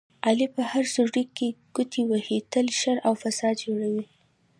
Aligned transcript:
علي 0.25 0.47
په 0.55 0.61
هره 0.71 0.89
سوړه 0.95 1.23
کې 1.37 1.47
ګوتې 1.75 2.01
وهي، 2.07 2.39
تل 2.51 2.67
شر 2.79 2.97
او 3.07 3.13
فساد 3.21 3.55
جوړوي. 3.65 4.05